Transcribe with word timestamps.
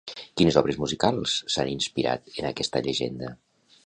Quines 0.39 0.55
obres 0.61 0.77
musicals 0.83 1.35
s'han 1.55 1.69
inspirat 1.73 2.31
en 2.39 2.47
aquesta 2.51 2.81
llegenda? 2.89 3.31